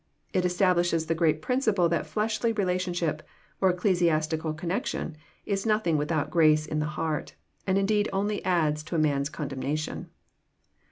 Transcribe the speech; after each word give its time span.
It 0.33 0.45
establishes 0.45 1.05
the 1.05 1.13
great 1.13 1.43
principle 1.43 1.87
that 1.89 2.07
fleshly 2.07 2.51
relation 2.53 2.91
ship, 2.91 3.21
or 3.61 3.69
ecclesiastical 3.69 4.51
connection, 4.51 5.15
is 5.45 5.63
nothing 5.63 5.95
without 5.95 6.31
grace 6.31 6.65
in 6.65 6.79
the 6.79 6.87
heart, 6.97 7.35
and 7.67 7.77
indeed 7.77 8.09
only 8.11 8.43
adds 8.43 8.81
to 8.85 8.95
a 8.95 8.97
man's 8.97 9.29
condemnation. 9.29 10.09